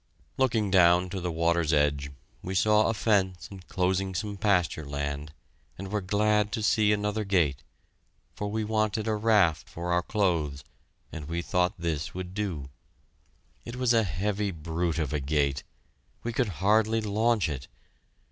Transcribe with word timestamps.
Looking 0.35 0.71
down 0.71 1.11
to 1.11 1.21
the 1.21 1.31
water's 1.31 1.71
edge, 1.71 2.09
we 2.41 2.55
saw 2.55 2.87
a 2.87 2.93
fence 2.95 3.47
enclosing 3.51 4.15
some 4.15 4.35
pasture 4.35 4.83
land, 4.83 5.31
and 5.77 5.91
were 5.91 6.01
glad 6.01 6.51
to 6.53 6.63
see 6.63 6.91
another 6.91 7.23
gate, 7.23 7.61
for 8.33 8.47
we 8.47 8.63
wanted 8.63 9.07
a 9.07 9.13
raft 9.13 9.69
for 9.69 9.91
our 9.91 10.01
clothes, 10.01 10.63
and 11.11 11.25
we 11.27 11.43
thought 11.43 11.75
this 11.77 12.15
would 12.15 12.33
do. 12.33 12.69
It 13.63 13.75
was 13.75 13.93
a 13.93 14.01
heavy 14.01 14.49
brute 14.49 14.97
of 14.97 15.13
a 15.13 15.19
gate. 15.19 15.61
We 16.23 16.33
could 16.33 16.49
hardly 16.63 17.01
launch 17.01 17.47
it. 17.47 17.67